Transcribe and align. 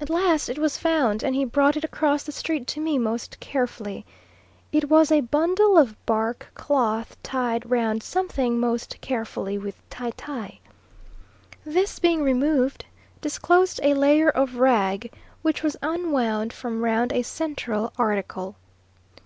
At 0.00 0.08
last 0.08 0.48
it 0.48 0.56
was 0.56 0.78
found, 0.78 1.22
and 1.22 1.34
he 1.34 1.44
brought 1.44 1.76
it 1.76 1.84
across 1.84 2.22
the 2.22 2.32
street 2.32 2.66
to 2.68 2.80
me 2.80 2.96
most 2.96 3.38
carefully. 3.40 4.06
It 4.72 4.88
was 4.88 5.12
a 5.12 5.20
bundle 5.20 5.76
of 5.76 5.96
bark 6.06 6.46
cloth 6.54 7.14
tied 7.22 7.70
round 7.70 8.02
something 8.02 8.58
most 8.58 8.98
carefully 9.02 9.58
with 9.58 9.86
tie 9.90 10.12
tie. 10.16 10.60
This 11.62 11.98
being 11.98 12.22
removed, 12.22 12.86
disclosed 13.20 13.80
a 13.82 13.92
layer 13.92 14.30
of 14.30 14.54
rag, 14.56 15.12
which 15.42 15.62
was 15.62 15.76
unwound 15.82 16.54
from 16.54 16.82
round 16.82 17.12
a 17.12 17.20
central 17.20 17.92
article. 17.98 18.56